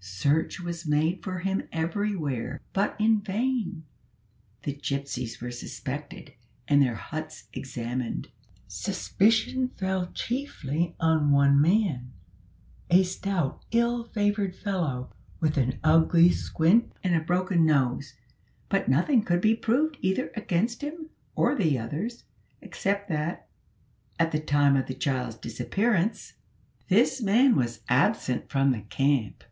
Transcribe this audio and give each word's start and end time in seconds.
Search 0.00 0.60
was 0.60 0.86
made 0.86 1.24
for 1.24 1.40
him 1.40 1.64
everywhere, 1.72 2.60
but 2.72 2.94
in 3.00 3.20
vain. 3.20 3.82
The 4.62 4.72
gypsies 4.72 5.40
were 5.42 5.50
suspected, 5.50 6.34
and 6.68 6.80
their 6.80 6.94
huts 6.94 7.48
examined. 7.52 8.28
Suspicion 8.68 9.70
fell 9.76 10.12
chiefly 10.14 10.94
on 11.00 11.32
one 11.32 11.60
man, 11.60 12.12
a 12.88 13.02
stout 13.02 13.64
ill 13.72 14.04
favoured 14.04 14.54
fellow, 14.54 15.12
with 15.40 15.56
an 15.56 15.80
ugly 15.82 16.30
squint 16.30 16.92
and 17.02 17.16
a 17.16 17.20
broken 17.20 17.66
nose; 17.66 18.14
but 18.68 18.88
nothing 18.88 19.24
could 19.24 19.40
be 19.40 19.56
proved 19.56 19.96
either 20.00 20.30
against 20.36 20.80
him 20.80 21.10
or 21.34 21.56
the 21.56 21.76
others, 21.76 22.22
except 22.62 23.08
that, 23.08 23.48
at 24.16 24.30
the 24.30 24.38
time 24.38 24.76
of 24.76 24.86
the 24.86 24.94
child's 24.94 25.34
disappearance, 25.34 26.34
this 26.86 27.20
man 27.20 27.56
was 27.56 27.80
absent 27.88 28.48
from 28.48 28.70
the 28.70 28.82
camp. 28.82 29.42